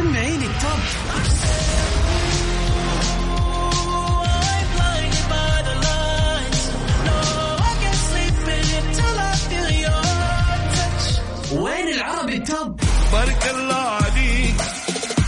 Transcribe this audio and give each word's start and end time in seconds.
سمعيني 0.00 0.46
التوب. 0.46 0.80
وين 11.52 11.88
العربي 11.88 12.36
التوب؟ 12.36 12.80
بارك 13.12 13.50
الله 13.54 13.74
عليك 13.74 14.54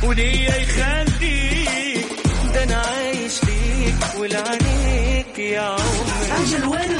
وليا 0.03 0.57
يخليك. 0.57 2.07
ده 2.55 2.63
أنا 2.63 2.77
عايش 2.77 3.45
ليك 3.45 3.95
ولعنيك 4.19 5.39
يا 5.39 5.61
عمري. 5.61 6.43
أجل 6.43 6.65
وين 6.65 6.92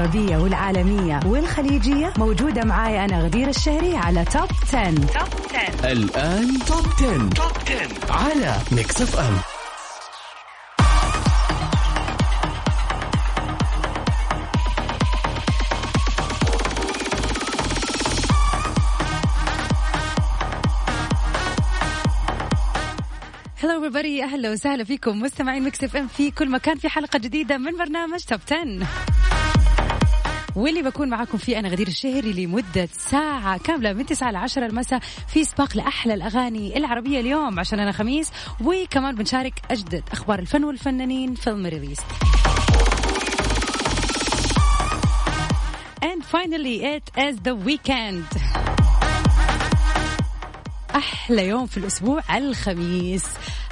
العربية 0.00 0.36
والعالمية 0.36 1.20
والخليجية. 1.26 2.12
موجودة 2.18 2.64
معاي 2.64 3.04
أنا 3.04 3.20
غدير 3.20 3.48
الشهري 3.48 3.96
على 3.96 4.24
top 4.24 4.48
10. 4.74 4.90
top 4.94 5.06
10 5.54 5.92
الآن 5.92 6.58
top 6.58 6.86
10. 6.98 7.28
top 7.28 7.52
10 7.66 8.12
على 8.12 8.56
Mix 8.72 9.02
FM 9.02 9.36
everybody. 23.90 24.22
أهلا 24.22 24.50
وسهلا 24.50 24.84
فيكم 24.84 25.20
مستمعين 25.20 25.62
Mix 25.62 25.84
FM 25.84 26.06
في 26.08 26.30
كل 26.30 26.50
مكان 26.50 26.76
في 26.76 26.88
حلقة 26.88 27.18
جديدة 27.18 27.58
من 27.58 27.76
برنامج 27.76 28.20
top 28.20 28.40
10 28.50 28.86
واللي 30.56 30.82
بكون 30.82 31.08
معاكم 31.08 31.38
فيه 31.38 31.58
أنا 31.58 31.68
غدير 31.68 31.88
الشهري 31.88 32.32
لمدة 32.32 32.88
ساعة 32.92 33.58
كاملة 33.58 33.92
من 33.92 34.06
9 34.06 34.30
ل 34.30 34.36
10 34.36 34.66
المساء 34.66 35.00
في 35.28 35.44
سباق 35.44 35.76
لأحلى 35.76 36.14
الأغاني 36.14 36.76
العربية 36.76 37.20
اليوم 37.20 37.60
عشان 37.60 37.80
أنا 37.80 37.92
خميس 37.92 38.30
وكمان 38.64 39.14
بنشارك 39.14 39.54
أجدد 39.70 40.02
أخبار 40.12 40.38
الفن 40.38 40.64
والفنانين 40.64 41.34
فيلم 41.34 41.66
ريليس 41.66 42.00
And 46.02 46.24
finally 46.24 46.76
it 46.96 47.06
is 47.18 47.36
the 47.48 47.54
weekend. 47.68 48.24
أحلى 50.96 51.48
يوم 51.48 51.66
في 51.66 51.76
الأسبوع 51.76 52.22
الخميس. 52.36 53.24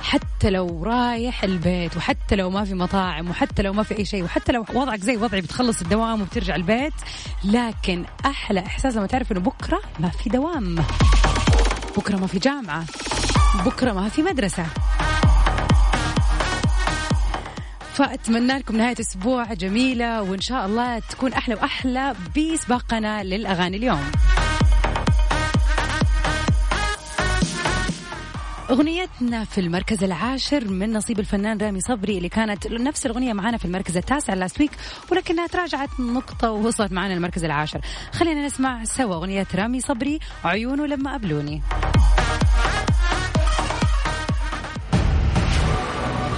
حتى 0.09 0.51
لو 0.51 0.85
رايح 0.85 1.45
البيت 1.45 1.97
وحتى 1.97 2.37
لو 2.37 2.51
ما 2.51 2.65
في 2.65 2.75
مطاعم 2.75 3.31
وحتى 3.31 3.63
لو 3.63 3.73
ما 3.73 3.83
في 3.83 3.99
أي 3.99 4.05
شيء 4.05 4.25
وحتى 4.25 4.53
لو 4.53 4.65
وضعك 4.75 5.01
زي 5.01 5.17
وضعي 5.17 5.41
بتخلص 5.41 5.81
الدوام 5.81 6.23
وبترجع 6.23 6.57
البيت 6.57 6.93
لكن 7.45 8.05
أحلى 8.27 8.61
إحساس 8.61 8.97
لما 8.97 9.07
تعرف 9.07 9.33
إنه 9.33 9.41
بكرة 9.41 9.81
ما 9.99 10.09
في 10.09 10.31
دوام. 10.31 10.85
بكرة 11.97 12.17
ما 12.17 12.27
في 12.27 12.39
جامعة. 12.39 12.85
بكرة 13.67 13.93
ما 13.93 14.09
في 14.09 14.23
مدرسة. 14.23 14.67
فأتمنى 17.93 18.59
لكم 18.59 18.77
نهاية 18.77 18.97
أسبوع 19.01 19.55
جميلة 19.55 20.23
وإن 20.23 20.41
شاء 20.41 20.67
الله 20.67 20.99
تكون 20.99 21.33
أحلى 21.33 21.55
وأحلى 21.55 22.15
بسباقنا 22.37 23.25
للأغاني 23.25 23.77
اليوم. 23.77 24.11
أغنيتنا 28.71 29.45
في 29.45 29.61
المركز 29.61 30.05
العاشر 30.05 30.69
من 30.69 30.93
نصيب 30.93 31.21
الفنان 31.21 31.59
رامي 31.59 31.81
صبري 31.81 32.19
اللي 32.19 32.29
كانت 32.29 32.67
نفس 32.67 33.07
الأغنية 33.07 33.33
معنا 33.33 33.59
في 33.59 33.65
المركز 33.65 33.97
التاسع 33.97 34.35
لاست 34.35 34.61
ويك 34.61 34.71
ولكنها 35.13 35.47
تراجعت 35.47 36.01
نقطة 36.01 36.51
ووصلت 36.51 36.93
معنا 36.93 37.15
المركز 37.15 37.45
العاشر. 37.45 37.81
خلينا 38.13 38.47
نسمع 38.47 38.85
سوا 38.85 39.15
أغنية 39.15 39.47
رامي 39.55 39.81
صبري 39.81 40.19
عيونه 40.45 40.87
لما 40.87 41.15
قبلوني 41.15 41.63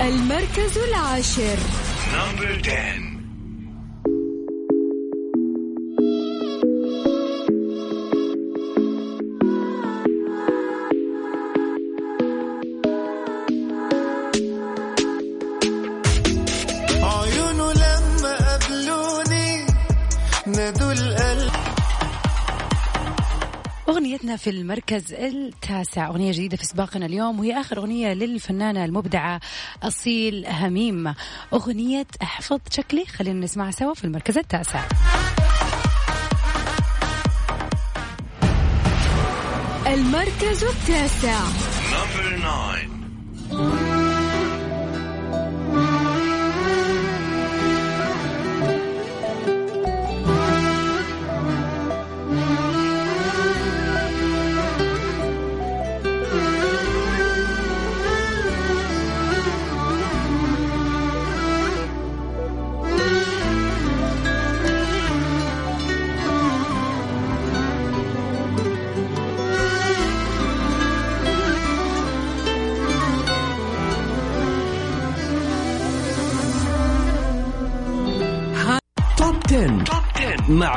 المركز 0.01 0.79
العاشر. 0.79 1.59
نمبر 2.15 2.63
10 2.65 3.10
أغنيتنا 24.31 24.37
في 24.37 24.51
المركز 24.61 25.13
التاسع 25.13 26.07
أغنية 26.09 26.33
جديدة 26.33 26.57
في 26.57 26.65
سباقنا 26.65 27.07
اليوم 27.07 27.41
وهي 27.41 27.61
آخر 27.61 27.79
أغنية 27.79 28.13
للفنانة 28.13 28.85
المبدعة 28.85 29.41
أصيل 29.83 30.47
هميم. 30.47 31.15
أغنية 31.53 32.07
أحفظ 32.23 32.59
شكلي 32.71 33.05
خلينا 33.05 33.41
نسمعها 33.45 33.71
سوا 33.71 33.95
في 33.95 34.05
المركز 34.05 34.39
التاسع. 34.39 34.85
المركز 39.87 40.65
التاسع. 40.65 41.41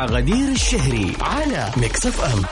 غدير 0.06 0.50
الشهري 0.50 1.14
على 1.22 1.72
Mix 1.78 2.06
FM 2.06 2.44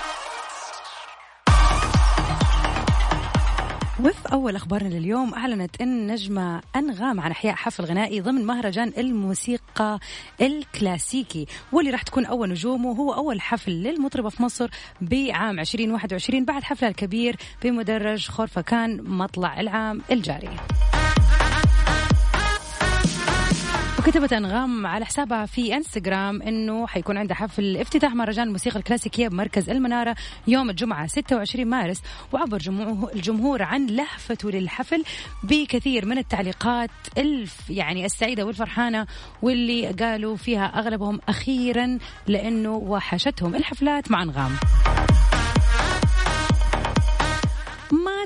وفي 4.06 4.34
أول 4.34 4.56
أخبارنا 4.56 4.88
لليوم 4.90 5.34
أعلنت 5.34 5.82
النجمة 5.82 6.62
أنغام 6.76 7.20
عن 7.20 7.32
إحياء 7.32 7.56
حفل 7.56 7.86
غنائي 7.86 8.22
ضمن 8.22 8.46
مهرجان 8.46 8.94
الموسيقى 8.98 10.00
الكلاسيكي 10.42 11.46
واللي 11.72 11.92
راح 11.92 12.02
تكون 12.02 12.26
أول 12.26 12.50
نجومه 12.50 12.92
هو 12.92 13.14
أول 13.14 13.42
حفل 13.42 13.72
للمطربة 13.72 14.30
في 14.30 14.44
مصر 14.44 14.70
بعام 15.02 15.60
2021 15.60 16.46
بعد 16.46 16.64
حفلها 16.64 16.90
الكبير 16.90 17.36
بمدرج 17.64 18.28
خورفكان 18.28 19.04
مطلع 19.04 19.60
العام 19.60 20.02
الجاري. 20.12 20.50
وكتبت 24.12 24.34
أنغام 24.34 24.88
على 24.88 25.06
حسابها 25.06 25.46
في 25.46 25.76
إنستغرام 25.76 26.42
إنه 26.42 26.88
حيكون 26.88 27.18
عندها 27.18 27.36
حفل 27.38 27.78
افتتاح 27.78 28.16
مهرجان 28.16 28.48
الموسيقى 28.48 28.80
الكلاسيكية 28.80 29.28
بمركز 29.28 29.70
المنارة 29.70 30.16
يوم 30.48 30.70
الجمعة 30.70 31.08
26 31.08 31.66
مارس 31.66 32.02
وعبر 32.32 32.58
جمهور 32.58 33.12
الجمهور 33.14 33.64
عن 33.64 33.86
لهفته 33.86 34.52
للحفل 34.52 35.04
بكثير 35.44 36.06
من 36.06 36.18
التعليقات 36.18 36.90
الف 37.18 37.70
يعني 37.70 38.06
السعيدة 38.06 38.46
والفرحانة 38.46 39.08
واللي 39.42 39.88
قالوا 39.88 40.36
فيها 40.36 40.66
أغلبهم 40.66 41.20
أخيرا 41.30 41.98
لأنه 42.28 42.76
وحشتهم 42.76 43.56
الحفلات 43.56 44.12
مع 44.12 44.24
أنغام. 44.24 44.52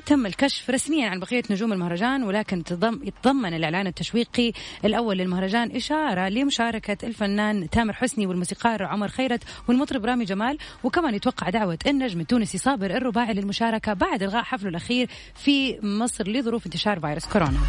تم 0.05 0.25
الكشف 0.25 0.69
رسميا 0.69 1.09
عن 1.09 1.19
بقية 1.19 1.43
نجوم 1.49 1.73
المهرجان 1.73 2.23
ولكن 2.23 2.63
تضم 2.63 2.99
يتضمن 3.03 3.53
الإعلان 3.53 3.87
التشويقي 3.87 4.51
الأول 4.85 5.17
للمهرجان 5.17 5.75
إشارة 5.75 6.29
لمشاركة 6.29 7.07
الفنان 7.07 7.69
تامر 7.69 7.93
حسني 7.93 8.27
والموسيقار 8.27 8.83
عمر 8.83 9.07
خيرت 9.07 9.43
والمطرب 9.67 10.05
رامي 10.05 10.25
جمال. 10.25 10.57
وكمان 10.83 11.15
يتوقع 11.15 11.49
دعوة 11.49 11.79
النجم 11.87 12.19
التونسي 12.19 12.57
صابر 12.57 12.97
الرباعي 12.97 13.33
للمشاركة 13.33 13.93
بعد 13.93 14.23
إلغاء 14.23 14.43
حفله 14.43 14.69
الأخير 14.69 15.09
في 15.35 15.79
مصر 15.85 16.27
لظروف 16.27 16.65
انتشار 16.65 16.99
فيروس 16.99 17.25
كورونا. 17.25 17.59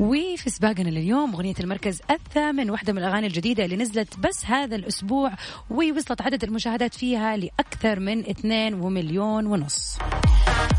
وفي 0.00 0.36
في 0.36 0.50
سباقنا 0.50 0.88
لليوم 0.88 1.34
أغنية 1.34 1.54
المركز 1.60 2.00
الثامن 2.10 2.70
واحدة 2.70 2.92
من 2.92 2.98
الأغاني 2.98 3.26
الجديدة 3.26 3.64
اللي 3.64 3.76
نزلت 3.76 4.18
بس 4.18 4.46
هذا 4.46 4.76
الأسبوع 4.76 5.32
ووصلت 5.70 6.22
عدد 6.22 6.44
المشاهدات 6.44 6.94
فيها 6.94 7.36
لأكثر 7.36 8.00
من 8.00 8.18
2 8.18 8.74
ومليون 8.74 9.46
ونص. 9.46 9.98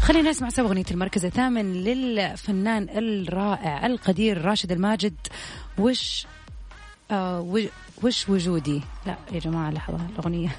خلينا 0.02 0.30
نسمع 0.30 0.50
سوا 0.50 0.68
أغنية 0.68 0.86
المركز 0.92 1.26
الثامن 1.26 1.74
للفنان 1.74 2.88
الرائع 2.90 3.86
القدير 3.86 4.42
راشد 4.42 4.72
الماجد. 4.72 5.16
وش 5.78 6.28
آه 7.12 7.68
وش 8.04 8.30
وجودي؟ 8.30 8.82
لا 9.06 9.16
يا 9.32 9.40
جماعة 9.40 9.72
لحظة 9.72 10.00
الأغنية. 10.10 10.50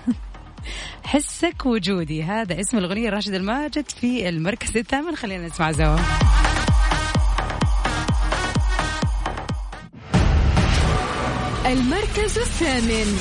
حسك 1.05 1.67
وجودي 1.67 2.23
هذا 2.23 2.61
اسم 2.61 2.79
الأغنية 2.79 3.11
راشد 3.11 3.35
الماجد 3.35 3.91
في 3.91 4.29
المركز 4.29 4.77
الثامن. 4.77 5.17
خلينا 5.17 5.47
نسمع 5.47 5.73
سوا. 5.73 6.52
المركز 11.73 12.39
الثامن. 12.39 13.19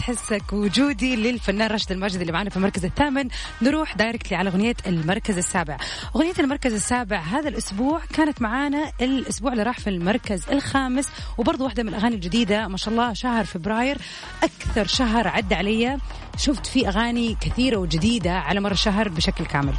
وبعد 0.00 0.16
أغنية 0.16 0.36
حسك 0.40 0.52
وجودي 0.52 1.16
للفنان 1.16 1.70
راشد 1.70 1.92
الماجد 1.92 2.20
اللي 2.20 2.32
معنا 2.32 2.50
في 2.50 2.56
المركز 2.56 2.84
الثامن. 2.84 3.28
نروح 3.62 3.96
دايركتلي 3.96 4.36
على 4.36 4.50
أغنية 4.50 4.76
المركز 4.86 5.38
السابع. 5.38 5.76
أغنية 6.16 6.32
المركز 6.38 6.72
السابع 6.72 7.18
هذا 7.18 7.48
الأسبوع 7.48 8.00
كانت 8.12 8.42
معانا 8.42 8.92
الأسبوع 9.00 9.52
اللي 9.52 9.62
راح 9.62 9.78
في 9.78 9.90
المركز 9.90 10.48
الخامس 10.50 11.08
وبرضه 11.38 11.64
واحدة 11.64 11.82
من 11.82 11.88
الأغاني 11.88 12.14
الجديدة 12.14 12.68
ما 12.68 12.76
شاء 12.76 12.92
الله 12.94 13.12
شهر 13.12 13.44
فبراير. 13.44 13.98
أكثر 14.42 14.86
شهر 14.86 15.28
عدى 15.28 15.54
علي. 15.54 15.98
شفت 16.36 16.66
فيه 16.66 16.88
أغاني 16.88 17.36
كثيرة 17.40 17.76
وجديدة 17.76 18.32
على 18.32 18.60
مر 18.60 18.72
الشهر 18.72 19.08
بشكل 19.08 19.46
كامل. 19.46 19.74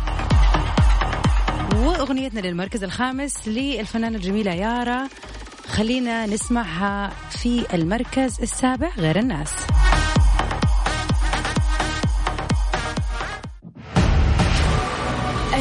وأغنيتنا 1.75 2.39
للمركز 2.39 2.83
الخامس 2.83 3.47
للفنانة 3.47 4.17
الجميلة 4.17 4.51
يارا. 4.51 5.07
خلينا 5.67 6.25
نسمعها 6.25 7.11
في 7.29 7.65
المركز 7.73 8.41
السابع 8.41 8.89
غير 8.97 9.19
الناس. 9.19 9.53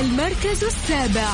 المركز 0.01 0.65
السابع. 0.65 1.31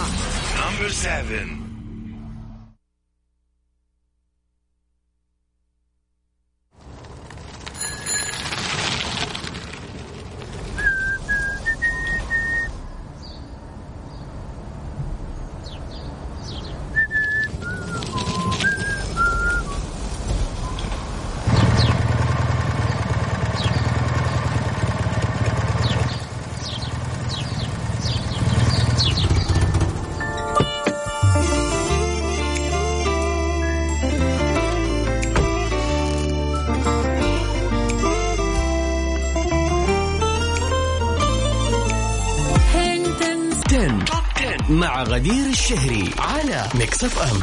مع 44.70 45.02
غدير 45.02 45.46
الشهري 45.46 46.10
على 46.18 46.64
Mix 46.74 47.04
FM 47.04 47.40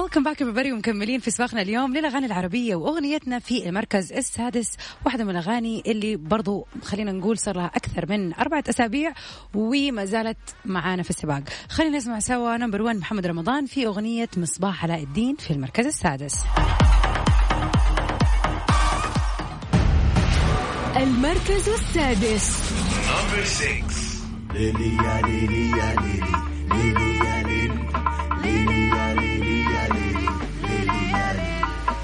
welcome 0.00 0.22
back 0.22 0.42
بري 0.42 0.72
ومكملين 0.72 1.20
في 1.20 1.30
سباقنا 1.30 1.62
اليوم 1.62 1.96
للأغاني 1.96 2.26
العربية 2.26 2.76
وأغنيتنا 2.76 3.38
في 3.38 3.68
المركز 3.68 4.12
السادس 4.12 4.76
واحدة 5.06 5.24
من 5.24 5.30
الأغاني 5.30 5.82
اللي 5.86 6.16
برضو 6.16 6.66
خلينا 6.84 7.12
نقول 7.12 7.38
صار 7.38 7.56
لها 7.56 7.66
أكثر 7.66 8.06
من 8.08 8.34
أربعة 8.34 8.64
أسابيع 8.68 9.12
وما 9.54 10.04
زالت 10.04 10.38
معانا 10.64 11.02
في 11.02 11.10
السباق. 11.10 11.42
خلينا 11.68 11.96
نسمع 11.96 12.18
سوا 12.18 12.56
number 12.56 12.82
1 12.82 12.96
محمد 12.96 13.26
رمضان 13.26 13.66
في 13.66 13.86
أغنية 13.86 14.28
مصباح 14.36 14.84
علاء 14.84 15.02
الدين 15.02 15.36
في 15.36 15.50
المركز 15.50 15.86
السادس. 15.86 16.34
المركز 21.28 21.68
السادس. 21.68 22.46
Number 23.08 23.44
six. 23.60 23.84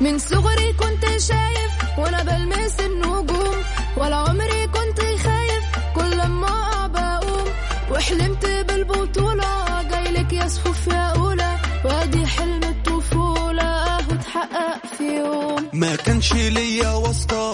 من 0.00 0.18
صغري 0.18 0.72
كنت 0.72 1.04
شايف 1.18 1.72
وأنا 1.98 2.22
بلمس 2.22 2.80
النجوم 2.80 3.56
ولا 3.96 4.16
عمري 4.16 4.66
كنت 4.66 5.00
خايف 5.00 5.64
كل 5.94 6.10
لما 6.18 6.86
بقوم. 6.86 7.48
وحلمت 7.90 8.46
بالبطولة 8.46 9.82
جايلك 9.90 10.32
يا 10.32 10.48
صفوف 10.48 10.86
يا 10.86 11.06
أولى. 11.16 11.56
وأدي 11.84 12.26
حلم 12.26 12.64
الطفولة 12.64 13.62
أهو 13.62 14.12
اتحقق 14.12 14.86
في 14.98 15.16
يوم. 15.16 15.70
ما 15.72 15.96
كانش 15.96 16.32
ليا 16.32 16.90
واسطة 16.90 17.52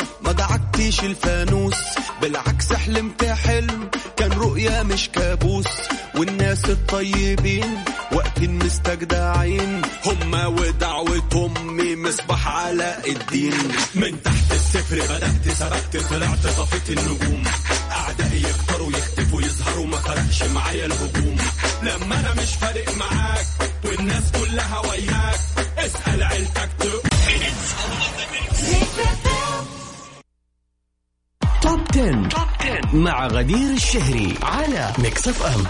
دعكتش 0.80 1.04
الفانوس. 1.04 1.74
بالعكس 2.22 2.72
حلمت 2.72 3.24
حلم. 3.24 3.90
كان 4.16 4.32
رؤيا 4.32 4.82
مش 4.82 5.08
كابوس. 5.08 5.66
والناس 6.14 6.64
الطيبين 6.64 7.84
وقت 8.12 8.40
مستجدعين. 8.40 9.82
هما 10.06 10.46
ودعوة 10.46 11.30
أمي 11.34 11.96
مصباح 11.96 12.48
علاء 12.48 13.10
الدين. 13.12 13.54
من 13.94 14.22
تحت 14.22 14.52
الصفر 14.52 14.96
بدأت 14.96 15.56
سبقت 15.56 15.96
طلعت 16.10 16.46
طفيت 16.46 16.98
النجوم. 16.98 17.42
أعدائي 17.90 18.42
يكتروا 18.42 18.90
يختفوا 18.90 19.42
يظهروا 19.42 19.86
ما 19.86 19.96
فرقش 19.96 20.42
معايا 20.42 20.86
الهجوم. 20.86 21.36
لما 21.82 22.20
أنا 22.20 22.34
مش 22.34 22.54
فارق 22.60 22.96
معاك 22.96 23.46
والناس 23.84 24.24
كلها 24.32 24.78
وياك. 24.78 25.40
اسأل 25.78 26.22
عيلتك 26.22 26.70
تقول 26.78 27.00
Top 31.94 32.26
10. 32.60 32.96
مع 32.96 33.26
غدير 33.26 33.70
الشهري 33.72 34.34
على 34.42 34.92
Mix 34.98 35.28
FM 35.28 35.64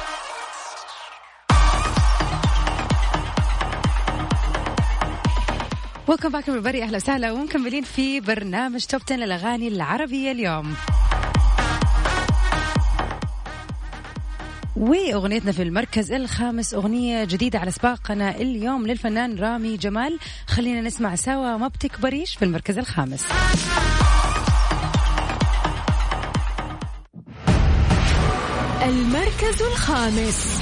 welcome 6.08 6.28
back 6.28 6.50
بري 6.50 6.82
أهلا 6.82 6.96
وسهلا 6.96 7.32
ومكملين 7.32 7.84
في 7.84 8.20
برنامج 8.20 8.84
Top 8.84 9.00
10 9.06 9.16
للأغاني 9.16 9.68
العربية 9.68 10.32
اليوم. 10.32 10.74
وأغنيتنا 14.76 15.52
في 15.52 15.62
المركز 15.62 16.12
الخامس 16.12 16.74
أغنية 16.74 17.24
جديدة 17.24 17.58
على 17.58 17.70
سباقنا 17.70 18.36
اليوم 18.36 18.86
للفنان 18.86 19.38
رامي 19.38 19.76
جمال. 19.76 20.18
خلينا 20.46 20.80
نسمع 20.80 21.14
سوا 21.14 21.56
ما 21.56 21.68
بتكبريش 21.68 22.36
في 22.36 22.44
المركز 22.44 22.78
الخامس. 22.78 23.24
الخامس. 29.66 30.60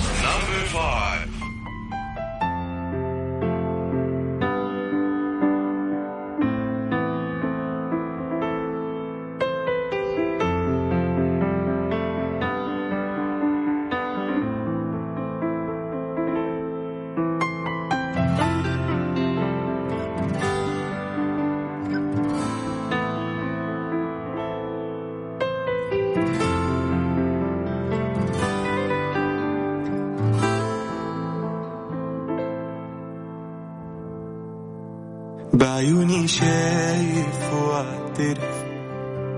بعيوني 35.78 36.28
شايف 36.28 37.54
واعترف 37.54 38.64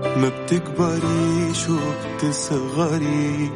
ما 0.03 0.29
بتكبريش 0.29 1.69
وبتصغري 1.69 3.49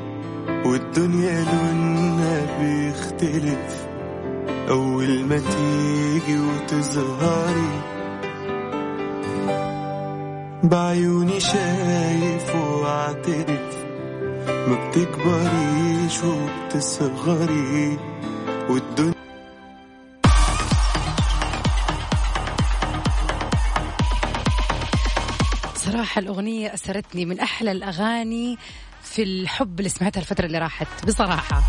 والدنيا 0.65 1.43
لونها 1.43 2.41
بيختلف. 2.59 3.87
أول 4.69 5.25
ما 5.25 5.37
تيجي 5.37 6.39
وتظهري 6.39 7.81
بعيوني 10.63 11.39
شايف 11.39 12.55
واعترف 12.55 13.85
ما 14.47 14.89
بتكبريش 14.89 16.19
وبتصغري 16.23 17.97
والدنيا 18.69 19.14
صراحة 26.15 26.27
الأغنية 26.27 26.73
أثرتني 26.73 27.25
من 27.25 27.39
أحلى 27.39 27.71
الأغاني 27.71 28.57
في 29.03 29.23
الحب 29.23 29.79
اللي 29.79 29.89
سمعتها 29.89 30.21
الفترة 30.21 30.45
اللي 30.45 30.57
راحت. 30.57 31.05
بصراحة. 31.07 31.63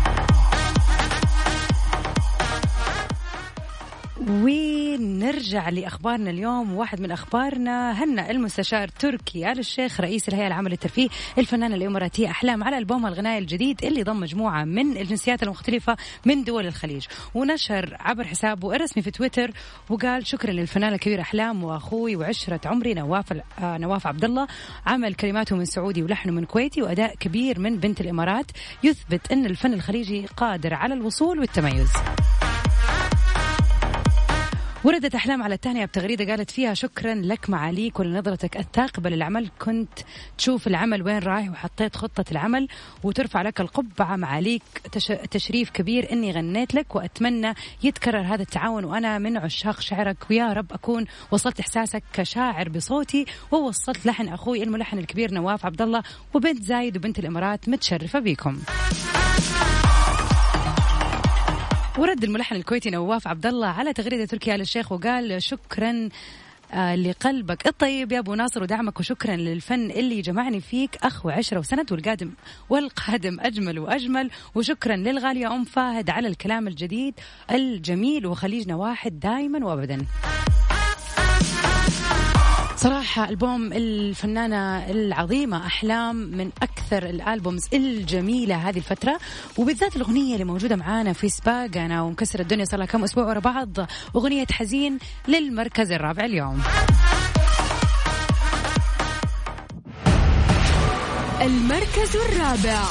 ونرجع 4.97 5.69
لأخبارنا 5.69 6.29
اليوم. 6.29 6.73
واحد 6.73 7.01
من 7.01 7.11
أخبارنا 7.11 8.03
هنأ 8.03 8.31
المستشار 8.31 8.87
تركي 8.87 9.51
آل 9.51 9.59
الشيخ 9.59 10.01
رئيس 10.01 10.29
الهيئة 10.29 10.47
العامة 10.47 10.69
للترفيه 10.69 11.07
الفنانة 11.37 11.75
الإماراتية 11.75 12.27
أحلام 12.29 12.63
على 12.63 12.77
البومها 12.77 13.09
الغنائي 13.09 13.37
الجديد 13.37 13.85
اللي 13.85 14.03
ضم 14.03 14.19
مجموعة 14.19 14.63
من 14.63 14.97
الجنسيات 14.97 15.43
المختلفة 15.43 15.97
من 16.25 16.43
دول 16.43 16.65
الخليج. 16.65 17.05
ونشر 17.35 17.97
عبر 17.99 18.23
حسابه 18.23 18.75
الرسمي 18.75 19.03
في 19.03 19.11
تويتر 19.11 19.51
وقال 19.89 20.27
شكرا 20.27 20.51
للفنانة 20.51 20.95
الكبيرة 20.95 21.21
أحلام 21.21 21.63
وأخوي 21.63 22.15
وعشرة 22.15 22.61
عمري 22.65 22.93
نواف 22.93 23.33
آه 23.59 23.77
نواف 23.77 24.07
عبد 24.07 24.25
الله 24.25 24.47
عمل 24.85 25.13
كلماته 25.13 25.55
من 25.55 25.65
سعودي 25.65 26.03
ولحنه 26.03 26.31
من 26.31 26.45
كويتي 26.45 26.81
وأداء 26.81 27.15
كبير 27.15 27.59
من 27.59 27.77
بنت 27.77 28.01
الإمارات. 28.01 28.51
يثبت 28.83 29.31
أن 29.31 29.45
الفن 29.45 29.73
الخليجي 29.73 30.25
قادر 30.25 30.73
على 30.73 30.93
الوصول 30.93 31.39
والتميز. 31.39 31.89
وردت 34.83 35.15
أحلام 35.15 35.43
على 35.43 35.55
التهنئة 35.55 35.85
بتغريدة 35.85 36.25
قالت 36.25 36.51
فيها 36.51 36.73
شكرا 36.73 37.15
لك 37.15 37.49
معاليك 37.49 37.99
ولنظرتك 37.99 38.57
الثاقبة 38.57 39.09
للعمل. 39.09 39.49
كنت 39.59 39.99
تشوف 40.37 40.67
العمل 40.67 41.03
وين 41.03 41.19
رايح 41.19 41.51
وحطيت 41.51 41.95
خطة 41.95 42.25
العمل 42.31 42.67
وترفع 43.03 43.41
لك 43.41 43.61
القبعة 43.61 44.15
معاليك. 44.15 44.63
تش... 44.91 45.07
تشريف 45.07 45.69
كبير 45.69 46.11
إني 46.11 46.31
غنيت 46.31 46.75
لك 46.75 46.95
وأتمنى 46.95 47.53
يتكرر 47.83 48.21
هذا 48.21 48.41
التعاون. 48.41 48.85
وأنا 48.85 49.17
من 49.17 49.37
عشاق 49.37 49.81
شعرك. 49.81 50.17
ويا 50.29 50.53
رب 50.53 50.73
أكون 50.73 51.05
وصلت 51.31 51.59
إحساسك 51.59 52.03
كشاعر 52.13 52.69
بصوتي. 52.69 53.25
ووصلت 53.51 54.05
لحن 54.05 54.27
أخوي 54.27 54.63
الملحن 54.63 54.97
الكبير 54.97 55.33
نواف 55.33 55.65
عبد 55.65 55.81
الله 55.81 56.03
وبنت 56.33 56.63
زايد 56.63 56.97
وبنت 56.97 57.19
الإمارات. 57.19 57.69
متشرفة 57.69 58.19
بيكم 58.19 58.59
ورد 61.97 62.23
الملحن 62.23 62.55
الكويتي 62.55 62.89
نواف 62.89 63.27
عبد 63.27 63.45
الله 63.45 63.67
على 63.67 63.93
تغريدة 63.93 64.25
تركيا 64.25 64.55
آل 64.55 64.61
الشيخ 64.61 64.91
وقال 64.91 65.43
شكرا 65.43 66.09
آه، 66.73 66.95
لقلبك. 66.95 67.67
الطيب 67.67 68.11
يا 68.11 68.19
أبو 68.19 68.35
ناصر 68.35 68.63
ودعمك 68.63 68.99
وشكرا 68.99 69.35
للفن 69.35 69.91
اللي 69.91 70.21
جمعني 70.21 70.61
فيك 70.61 70.95
أخ 71.03 71.25
وعشرة 71.25 71.59
وسند 71.59 71.91
والقادم 71.91 72.31
والقادم 72.69 73.39
أجمل 73.39 73.79
وأجمل. 73.79 74.29
وشكرا 74.55 74.95
للغاليه 74.95 75.55
أم 75.55 75.63
فهد 75.63 76.09
على 76.09 76.27
الكلام 76.27 76.67
الجديد 76.67 77.13
الجميل 77.51 78.25
وخليجنا 78.27 78.75
واحد 78.75 79.19
دائما 79.19 79.65
وابدا. 79.65 80.05
صراحة 82.77 83.29
ألبوم 83.29 83.73
الفنانة 83.73 84.91
العظيمة 84.91 85.65
أحلام 85.65 86.15
من 86.15 86.51
أكثر 86.61 87.09
الألبومز 87.09 87.61
الجميلة 87.73 88.55
هذه 88.55 88.77
الفترة 88.77 89.19
وبالذات 89.57 89.95
الأغنية 89.95 90.33
اللي 90.33 90.45
موجودة 90.45 90.75
معانا 90.75 91.13
في 91.13 91.29
سباق 91.29 91.77
أنا 91.77 92.01
ومكسر 92.01 92.39
الدنيا 92.39 92.65
صار 92.65 92.79
لها 92.79 92.87
كم 92.87 93.03
أسبوع 93.03 93.25
ورا 93.25 93.39
بعض. 93.39 93.69
أغنية 94.15 94.45
حزين 94.51 94.99
للمركز 95.27 95.91
الرابع 95.91 96.25
اليوم. 96.25 96.61
المركز 101.41 102.15
الرابع. 102.15 102.83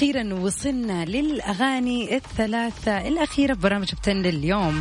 وأخيرا 0.00 0.34
وصلنا 0.34 1.04
للأغاني 1.04 2.16
الثلاثة 2.16 3.08
الأخيرة 3.08 3.54
في 3.54 3.60
برنامج 3.60 3.94
Top 3.94 4.07
10 4.07 4.16
لليوم 4.16 4.80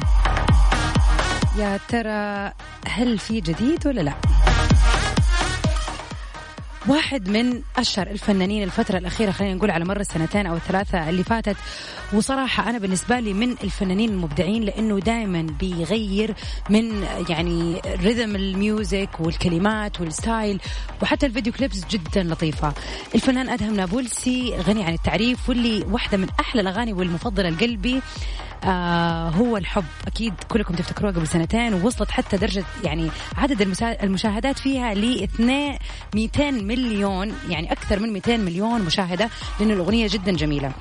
يا 1.57 1.79
ترى 1.89 2.53
هل 2.87 3.19
في 3.19 3.41
جديد 3.41 3.87
ولا 3.87 4.01
لا؟ 4.01 4.13
واحد 6.87 7.29
من 7.29 7.61
أشهر 7.77 8.07
الفنانين 8.07 8.63
الفترة 8.63 8.97
الأخيرة 8.97 9.31
خلينا 9.31 9.53
نقول 9.53 9.71
على 9.71 9.85
مر 9.85 9.99
السنتين 9.99 10.45
أو 10.45 10.55
الثلاثة 10.55 11.09
اللي 11.09 11.23
فاتت. 11.23 11.55
وصراحة 12.13 12.69
أنا 12.69 12.77
بالنسبة 12.77 13.19
لي 13.19 13.33
من 13.33 13.51
الفنانين 13.51 14.09
المبدعين 14.09 14.63
لأنه 14.63 14.99
دائما 14.99 15.41
بيغير 15.41 16.35
من 16.69 17.03
يعني 17.29 17.81
rhythm 18.01 18.35
ال 18.35 18.47
music 18.47 19.09
والكلمات 19.19 20.01
وال 20.01 20.18
style 20.18 20.61
وحتى 21.01 21.25
الفيديو 21.25 21.53
كليبس 21.53 21.85
جدا 21.85 22.23
لطيفة. 22.23 22.73
الفنان 23.15 23.49
أدهم 23.49 23.75
نابلسي 23.75 24.55
غني 24.55 24.83
عن 24.83 24.93
التعريف 24.93 25.49
واللي 25.49 25.85
واحدة 25.91 26.17
من 26.17 26.27
أحلى 26.39 26.61
الأغاني 26.61 26.93
والمفضلة 26.93 27.49
لقلبي 27.49 28.01
آه 28.63 29.29
هو 29.29 29.57
الحب 29.57 29.83
أكيد 30.07 30.33
كلكم 30.47 30.75
تفتكروها 30.75 31.13
قبل 31.13 31.27
سنتين 31.27 31.73
ووصلت 31.73 32.11
حتى 32.11 32.37
درجة 32.37 32.63
يعني 32.83 33.09
عدد 33.37 33.61
المشاهدات 34.03 34.59
فيها 34.59 34.93
ل 34.93 35.27
200 36.15 36.51
مليون 36.51 37.33
يعني 37.49 37.71
أكثر 37.71 37.99
من 37.99 38.13
200 38.13 38.37
مليون 38.37 38.81
مشاهدة 38.81 39.29
لأنه 39.59 39.73
الأغنية 39.73 40.07
جدا 40.11 40.31
جميلة. 40.31 40.71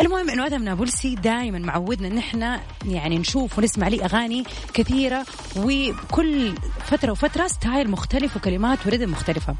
المهم 0.00 0.30
إنه 0.30 0.46
ادهم 0.46 0.64
نابلسي 0.64 1.14
دائما 1.14 1.58
معودنا 1.58 2.08
إن 2.08 2.18
إحنا 2.18 2.60
يعني 2.86 3.18
نشوف 3.18 3.58
ونسمع 3.58 3.88
ليه 3.88 4.04
أغاني 4.04 4.44
كثيرة 4.74 5.26
وكل 5.56 6.52
فترة 6.86 7.12
وفترة 7.12 7.46
ستايل 7.46 7.90
مختلف 7.90 8.36
وكلمات 8.36 8.86
وريتم 8.86 9.10
مختلفة. 9.10 9.54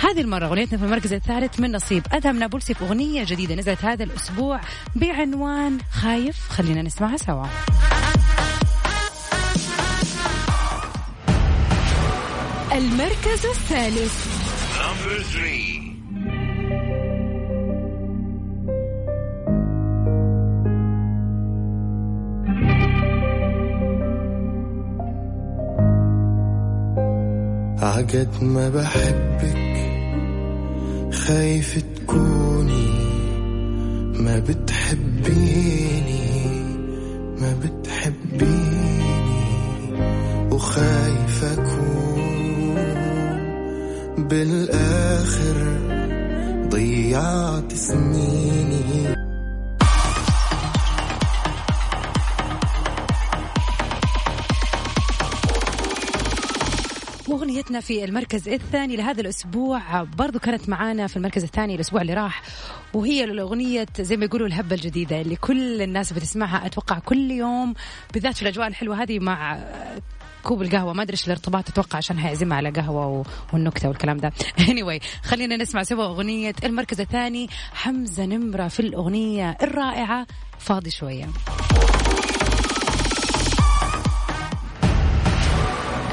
هذه 0.00 0.20
المرة 0.20 0.46
أغنيتنا 0.46 0.78
في 0.78 0.84
المركز 0.84 1.12
الثالث 1.12 1.60
من 1.60 1.72
نصيب 1.72 2.02
ادهم 2.12 2.38
نابلسي 2.38 2.74
في 2.74 2.84
أغنية 2.84 3.24
جديدة 3.24 3.54
نزلت 3.54 3.84
هذا 3.84 4.04
الأسبوع 4.04 4.60
بعنوان 4.96 5.78
خايف 5.92 6.48
خلينا 6.48 6.82
نسمعها 7.06 7.16
سوا. 7.16 7.46
المركز 12.72 13.46
الثالث 13.46 14.36
Number 14.76 15.22
three. 15.32 15.76
عجد 27.82 28.42
ما 28.42 28.68
بحبك 28.68 29.76
خايف 31.12 31.82
تكوني 31.96 32.86
ما 34.20 34.38
بتحبيني 34.38 36.15
بتحبيني 37.62 39.00
وخايف 40.52 41.44
أكون 41.44 42.74
بالآخر 44.18 45.56
ضيعت 46.70 47.72
سنيني. 47.74 49.25
واغنيتنا 57.66 57.80
في 57.80 58.04
المركز 58.04 58.48
الثاني 58.48 58.96
لهذا 58.96 59.20
الأسبوع. 59.20 60.02
برضو 60.02 60.38
كانت 60.38 60.68
معانا 60.68 61.06
في 61.06 61.16
المركز 61.16 61.42
الثاني 61.42 61.74
الأسبوع 61.74 62.02
اللي 62.02 62.14
راح 62.14 62.42
وهي 62.94 63.24
الأغنية 63.24 63.86
زي 64.00 64.16
ما 64.16 64.24
يقولوا 64.24 64.46
الهبة 64.46 64.74
الجديدة 64.74 65.20
اللي 65.20 65.36
كل 65.36 65.82
الناس 65.82 66.12
بتسمعها. 66.12 66.66
أتوقع 66.66 66.98
كل 66.98 67.30
يوم 67.30 67.74
بالذات 68.14 68.34
في 68.36 68.42
الأجواء 68.42 68.66
الحلوة 68.66 69.02
هذه 69.02 69.18
مع 69.18 69.58
كوب 70.42 70.62
القهوة. 70.62 70.92
ما 70.92 71.02
أدري 71.02 71.12
إيش 71.12 71.26
الارتباط 71.26 71.68
أتوقع 71.68 71.96
عشان 71.96 72.18
هيعزمها 72.18 72.56
على 72.56 72.70
قهوة 72.70 73.24
والنكتة 73.52 73.88
والكلام 73.88 74.16
ده. 74.16 74.32
Anyway 74.70 75.02
خلينا 75.22 75.56
نسمع 75.56 75.82
سوا 75.82 76.04
أغنية 76.04 76.54
المركز 76.64 77.00
الثاني. 77.00 77.48
حمزة 77.72 78.24
نمرة 78.26 78.68
في 78.68 78.80
الأغنية 78.80 79.56
الرائعة. 79.62 80.26
فاضي 80.58 80.90
شوية. 80.90 81.26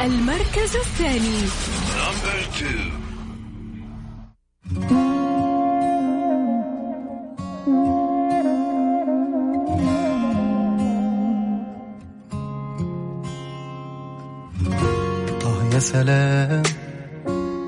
المركز 0.04 0.76
الثاني 0.76 1.48
Number 1.98 2.40
two. 2.60 2.92
آه 15.46 15.74
يا 15.74 15.80
سلام 15.80 16.64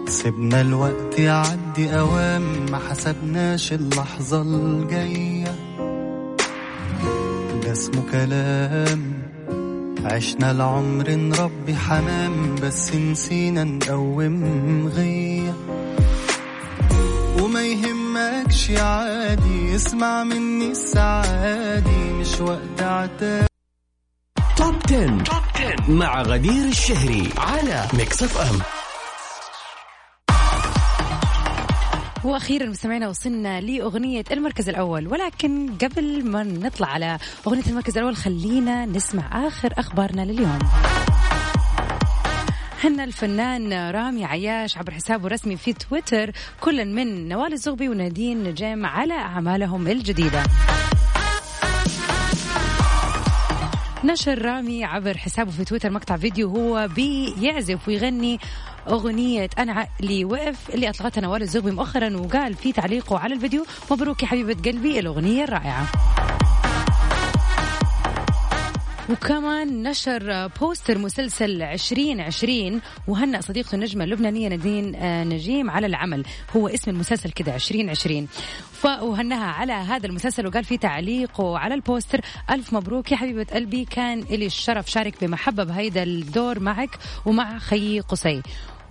سيبنا 0.08 0.62
الوقت 0.62 1.20
يعدي 1.20 2.00
أوام 2.00 2.66
ما 2.72 2.80
حسبناش 2.90 3.74
اللحظة 3.74 4.42
الجاية 4.42 5.56
ده 7.64 7.72
اسمه 7.72 8.02
كلام 8.12 9.14
عشنا 10.06 10.52
العمر 10.52 11.10
نربي 11.10 11.76
حمام 11.76 12.56
بس 12.56 12.96
نسينا 12.96 13.64
نقوم 13.64 14.88
غية 14.88 15.54
وما 17.42 17.64
يهمكش 17.66 18.72
عادي 18.72 19.76
اسمع 19.76 20.24
مني 20.24 20.72
السعادي 20.72 21.98
مش 22.14 22.40
وقت 22.42 22.82
عتاب 22.82 23.48
Top 24.58 24.76
10. 24.86 25.92
مع 25.92 26.22
غدير 26.22 26.68
الشهري 26.68 27.30
على 27.38 27.88
Mix 27.94 28.24
FM 28.24 28.60
وأخيرا 32.26 32.66
مستمعينا 32.66 33.08
وصلنا 33.08 33.62
لأغنية 33.62 34.24
المركز 34.32 34.70
الأول. 34.70 35.08
ولكن 35.08 35.70
قبل 35.82 36.26
ما 36.26 36.44
نطلع 36.44 36.88
على 36.88 37.18
أغنية 37.48 37.64
المركز 37.68 37.98
الأول 37.98 38.16
خلينا 38.16 38.86
نسمع 38.86 39.48
آخر 39.48 39.74
أخبارنا 39.78 40.22
لليوم. 40.22 40.60
هنا 42.84 43.04
الفنان 43.04 43.92
رامي 43.92 44.26
عياش 44.26 44.78
عبر 44.78 44.92
حسابه 44.92 45.28
الرسمي 45.28 45.58
في 45.58 45.74
تويتر. 45.74 46.32
كل 46.62 46.86
من 46.86 47.28
نوال 47.28 47.54
الزغبي 47.54 47.90
ونادين 47.90 48.44
نجيم 48.44 48.86
على 48.86 49.14
أعمالهم 49.14 49.88
الجديدة. 49.88 50.44
نشر 54.06 54.42
رامي 54.42 54.84
عبر 54.84 55.18
حسابه 55.18 55.52
في 55.52 55.66
تويتر 55.66 55.90
مقطع 55.90 56.18
فيديو 56.18 56.50
هو 56.50 56.90
بيعزف 56.96 57.88
ويغني 57.88 58.40
أغنية 58.88 59.50
أنا 59.58 59.74
عقلي 59.74 60.26
وقف 60.26 60.70
اللي 60.70 60.90
أطلقتها 60.90 61.22
نوال 61.22 61.42
الزغبي 61.42 61.72
مؤخرا 61.72 62.18
وقال 62.18 62.54
في 62.54 62.72
تعليقه 62.72 63.20
على 63.20 63.34
الفيديو 63.34 63.66
مبروك 63.92 64.24
يا 64.24 64.28
حبيبة 64.28 64.72
قلبي 64.72 65.00
الأغنية 65.00 65.44
الرائعة. 65.44 65.88
وكمان 69.10 69.84
نشر 69.84 70.48
بوستر 70.48 70.98
مسلسل 70.98 71.62
2020 71.62 72.82
وهنأ 73.08 73.42
صديقته 73.42 73.76
النجمة 73.76 74.04
اللبنانية 74.04 74.50
نادين 74.50 74.96
آه، 74.96 75.24
نجيم 75.24 75.70
على 75.70 75.88
العمل. 75.88 76.24
هو 76.56 76.68
اسم 76.68 76.92
المسلسل 76.92 77.32
كده 77.32 77.56
2020 77.56 78.28
وهنها 79.02 79.46
على 79.46 79.74
هذا 79.74 80.08
المسلسل 80.08 80.48
وقال 80.48 80.64
في 80.64 80.78
تعليقه 80.78 81.58
على 81.58 81.74
البوستر 81.74 82.22
ألف 82.50 82.74
مبروك 82.74 83.12
يا 83.12 83.18
حبيبة 83.18 83.44
قلبي. 83.54 83.86
كان 83.86 84.20
إلي 84.20 84.46
الشرف 84.46 84.92
شارك 84.92 85.24
بمحبة 85.24 85.64
بهيدا 85.64 86.04
الدور 86.04 86.60
معك 86.60 86.98
ومع 87.26 87.58
خيي 87.58 88.00
قصي. 88.00 88.42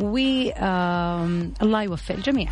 والله 0.00 1.83
يوفق 1.83 2.14
الجميع. 2.14 2.48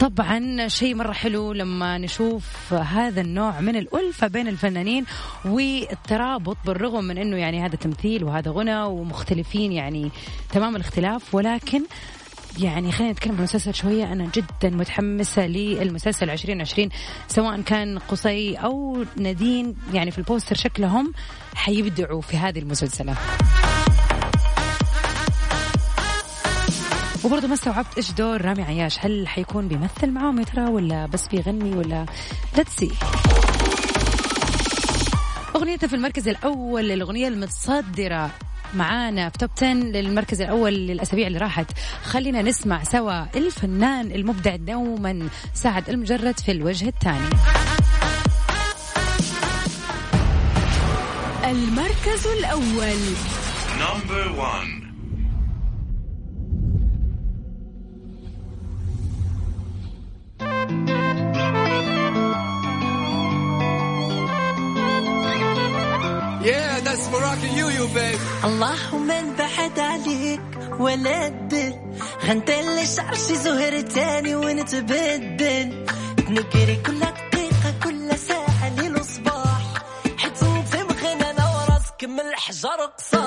طبعا 0.00 0.68
شيء 0.68 0.94
مرة 0.94 1.12
حلو 1.12 1.52
لما 1.52 1.98
نشوف 1.98 2.72
هذا 2.74 3.20
النوع 3.20 3.60
من 3.60 3.76
الألفة 3.76 4.26
بين 4.26 4.48
الفنانين 4.48 5.04
والترابط 5.44 6.56
بالرغم 6.66 7.04
من 7.04 7.18
أنه 7.18 7.36
يعني 7.36 7.64
هذا 7.64 7.76
تمثيل 7.76 8.24
وهذا 8.24 8.50
غنى 8.50 8.82
ومختلفين 8.82 9.72
يعني 9.72 10.10
تمام 10.52 10.76
الاختلاف. 10.76 11.34
ولكن 11.34 11.82
يعني 12.58 12.92
خلينا 12.92 13.12
نتكلم 13.12 13.32
عن 13.32 13.38
المسلسل 13.38 13.74
شوية. 13.74 14.12
أنا 14.12 14.30
جدا 14.34 14.76
متحمسة 14.76 15.46
للمسلسل 15.46 16.30
2020 16.30 16.88
سواء 17.28 17.60
كان 17.60 17.98
قصي 17.98 18.54
أو 18.54 19.04
نادين 19.16 19.76
يعني 19.92 20.10
في 20.10 20.18
البوستر 20.18 20.56
شكلهم 20.56 21.12
حيبدعوا 21.54 22.20
في 22.20 22.36
هذه 22.36 22.58
المسلسلة. 22.58 23.16
وبرضه 27.30 27.48
ما 27.48 27.54
استوعبت 27.54 27.96
إيش 27.96 28.12
دور 28.12 28.42
رامي 28.42 28.62
عياش. 28.62 28.98
هل 28.98 29.28
حيكون 29.28 29.68
بيمثل 29.68 30.10
معاهم 30.10 30.38
يا 30.38 30.44
ترى 30.44 30.64
ولا 30.64 31.06
بس 31.06 31.28
بيغني 31.28 31.76
ولا 31.76 32.06
let's 32.56 32.76
see 32.76 32.90
أغنيته 35.56 35.86
في 35.86 35.96
المركز 35.96 36.28
الأول 36.28 36.88
للأغنية 36.88 37.28
المتصدرة. 37.28 38.30
معانا 38.74 39.28
في 39.28 39.38
Top 39.38 39.50
10 39.56 39.66
للمركز 39.72 40.40
الأول 40.40 40.72
للأسابيع 40.72 41.26
اللي 41.26 41.38
راحت. 41.38 41.66
خلينا 42.04 42.42
نسمع 42.42 42.84
سوا 42.84 43.36
الفنان 43.36 44.10
المبدع 44.12 44.56
دوما 44.56 45.28
سعد 45.54 45.88
لمجرد 45.88 46.38
في 46.38 46.52
الوجه 46.52 46.88
الثاني. 46.88 47.30
المركز 51.44 52.26
الأول. 52.38 53.00
نمبر 53.80 54.32
1 54.32 54.89
اللهم 68.44 69.10
انبعد 69.10 69.78
عليك 69.78 70.40
ولا 70.78 71.28
تدل. 71.28 71.74
غنت 72.26 72.50
اللي 72.50 72.86
شعرشي 72.86 73.36
زهر 73.36 73.80
تاني 73.80 74.34
ونتبدل. 74.34 75.86
نجري 76.28 76.76
كل 76.86 77.00
دقيقة 77.00 77.74
كل 77.84 78.18
ساعة 78.18 78.68
ليل 78.76 78.96
وصباح 79.00 79.62
حيت 80.18 80.36
صوتي 80.36 80.82
مغنى 80.82 81.30
أنا 81.30 81.44
وراسك 81.54 82.04
من 82.04 82.20
الحجر 82.20 82.80
قصاح 82.98 83.19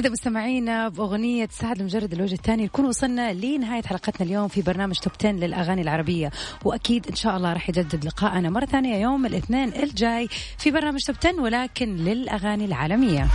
وبكذا 0.00 0.12
مستمعينا 0.12 0.88
بأغنية 0.88 1.48
سعد 1.50 1.78
المجرد 1.78 2.12
الوجه 2.12 2.34
الثاني 2.34 2.64
نكون 2.64 2.84
وصلنا 2.84 3.32
لنهاية 3.32 3.82
حلقتنا 3.82 4.26
اليوم 4.26 4.48
في 4.48 4.62
برنامج 4.62 4.98
توب 4.98 5.12
10 5.20 5.30
للأغاني 5.30 5.82
العربية. 5.82 6.30
وأكيد 6.64 7.06
إن 7.06 7.14
شاء 7.14 7.36
الله 7.36 7.52
راح 7.52 7.68
يجدد 7.68 8.04
لقاءنا 8.04 8.50
مرة 8.50 8.64
ثانية 8.64 8.96
يوم 8.96 9.26
الاثنين 9.26 9.68
الجاي 9.68 10.28
في 10.58 10.70
برنامج 10.70 11.04
توب 11.04 11.16
10 11.24 11.40
ولكن 11.40 11.96
للأغاني 11.96 12.64
العالمية. 12.64 13.26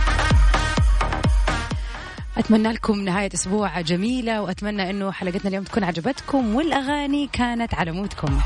أتمنى 2.36 2.72
لكم 2.72 3.00
نهاية 3.00 3.30
أسبوع 3.34 3.80
جميلة 3.80 4.42
وأتمنى 4.42 4.90
أنه 4.90 5.10
حلقتنا 5.10 5.48
اليوم 5.48 5.64
تكون 5.64 5.84
عجبتكم 5.84 6.54
والأغاني 6.54 7.26
كانت 7.32 7.74
على 7.74 7.92
مودكم. 7.92 8.40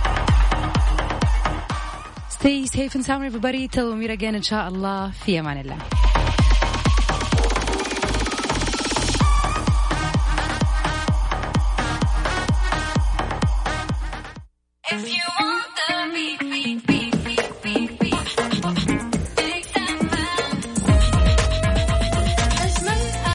Stay 2.30 2.66
safe 2.66 2.94
and 2.94 3.04
sound 3.04 3.24
everybody. 3.24 3.68
Till 3.68 3.92
we 3.92 4.06
meet 4.06 4.10
again 4.10 4.34
إن 4.34 4.42
شاء 4.42 4.68
الله. 4.68 5.10
في 5.10 5.40
أمان 5.40 5.60
الله. 5.60 5.76